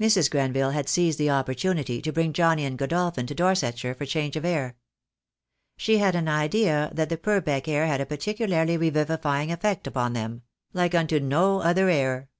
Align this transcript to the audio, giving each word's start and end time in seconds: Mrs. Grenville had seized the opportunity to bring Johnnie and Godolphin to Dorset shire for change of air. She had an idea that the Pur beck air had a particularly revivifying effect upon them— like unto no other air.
Mrs. 0.00 0.30
Grenville 0.30 0.70
had 0.70 0.88
seized 0.88 1.18
the 1.18 1.28
opportunity 1.28 2.00
to 2.00 2.10
bring 2.10 2.32
Johnnie 2.32 2.64
and 2.64 2.78
Godolphin 2.78 3.26
to 3.26 3.34
Dorset 3.34 3.78
shire 3.78 3.94
for 3.94 4.06
change 4.06 4.34
of 4.34 4.46
air. 4.46 4.78
She 5.76 5.98
had 5.98 6.14
an 6.14 6.26
idea 6.26 6.90
that 6.94 7.10
the 7.10 7.18
Pur 7.18 7.42
beck 7.42 7.68
air 7.68 7.86
had 7.86 8.00
a 8.00 8.06
particularly 8.06 8.78
revivifying 8.78 9.52
effect 9.52 9.86
upon 9.86 10.14
them— 10.14 10.40
like 10.72 10.94
unto 10.94 11.20
no 11.20 11.60
other 11.60 11.90
air. 11.90 12.30